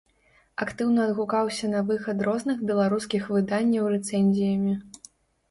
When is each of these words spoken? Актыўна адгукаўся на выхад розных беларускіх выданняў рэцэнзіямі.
Актыўна 0.63 1.03
адгукаўся 1.09 1.69
на 1.73 1.81
выхад 1.89 2.17
розных 2.29 2.65
беларускіх 2.73 3.29
выданняў 3.37 3.93
рэцэнзіямі. 3.99 4.73